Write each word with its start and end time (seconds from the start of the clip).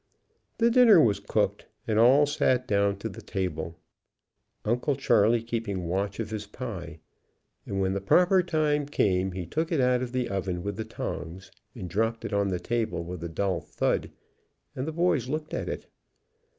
The 0.57 0.71
dinner 0.71 0.99
was 0.99 1.19
cooked 1.19 1.67
and 1.87 1.99
all 1.99 2.25
sat 2.25 2.67
down 2.67 2.97
to 2.97 3.07
the 3.07 3.21
table, 3.21 3.77
Uncle 4.65 4.95
Charley 4.95 5.43
keeping 5.43 5.85
watch 5.87 6.19
of 6.19 6.31
his 6.31 6.47
pie, 6.47 6.97
and 7.67 7.79
when 7.79 7.93
the 7.93 8.01
proper 8.01 8.41
time 8.41 8.87
came 8.87 9.33
he 9.33 9.45
took 9.45 9.71
it 9.71 9.79
out 9.79 10.01
of 10.01 10.11
the 10.11 10.27
oven 10.27 10.63
with 10.63 10.77
the 10.77 10.85
tongs, 10.85 11.51
and 11.75 11.87
dropped 11.87 12.25
it 12.25 12.33
on 12.33 12.47
the 12.47 12.59
table 12.59 13.03
with 13.03 13.23
a 13.23 13.29
dull 13.29 13.61
thud, 13.61 14.09
and 14.75 14.87
the 14.87 14.91
boys 14.91 15.29
looked 15.29 15.53
at 15.53 15.69
it. 15.69 15.85